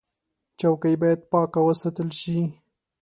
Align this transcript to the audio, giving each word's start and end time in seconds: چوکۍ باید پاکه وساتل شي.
چوکۍ 0.59 0.95
باید 1.01 1.19
پاکه 1.31 1.59
وساتل 1.67 2.09
شي. 2.19 2.37